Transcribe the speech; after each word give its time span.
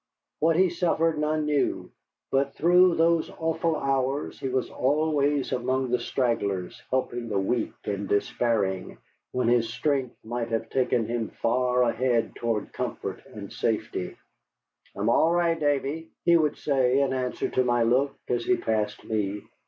What 0.39 0.55
he 0.55 0.71
suffered 0.71 1.19
none 1.19 1.45
knew; 1.45 1.91
but 2.31 2.55
through 2.55 2.95
those 2.95 3.29
awful 3.37 3.75
hours 3.75 4.39
he 4.39 4.49
was 4.49 4.67
always 4.71 5.51
among 5.51 5.91
the 5.91 5.99
stragglers, 5.99 6.81
helping 6.89 7.29
the 7.29 7.37
weak 7.37 7.73
and 7.83 8.09
despairing 8.09 8.97
when 9.31 9.47
his 9.47 9.69
strength 9.71 10.15
might 10.23 10.47
have 10.49 10.71
taken 10.71 11.05
him 11.05 11.27
far 11.29 11.83
ahead 11.83 12.33
toward 12.35 12.73
comfort 12.73 13.23
and 13.27 13.53
safety. 13.53 14.17
"I'm 14.95 15.07
all 15.07 15.31
right, 15.31 15.59
Davy," 15.59 16.09
he 16.25 16.35
would 16.35 16.57
say, 16.57 16.99
in 16.99 17.13
answer 17.13 17.49
to 17.49 17.63
my 17.63 17.83
look 17.83 18.15
as 18.27 18.43
he 18.45 18.57
passed 18.57 19.03
me. 19.05 19.43